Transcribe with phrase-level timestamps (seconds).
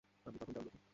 [0.25, 0.81] আমি তখন জাগ্রত।